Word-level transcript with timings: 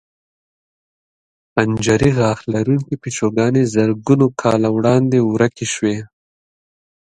خنجري 1.51 2.09
غاښ 2.17 2.39
لرونکې 2.53 2.95
پیشوګانې 3.03 3.63
زرګونو 3.73 4.27
کاله 4.41 4.69
وړاندې 4.75 5.17
ورکې 5.33 5.65
شوې. 5.73 5.97